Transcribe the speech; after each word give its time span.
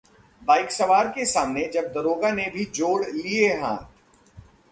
bike 0.41 0.71
सवार 0.71 1.07
के 1.07 1.25
सामने 1.25 1.67
जब 1.73 1.91
दारोगा 1.93 2.31
ने 2.31 2.49
भी 2.53 2.65
जोड़ 2.65 3.05
लिए 3.05 3.53
हाथ... 3.59 3.85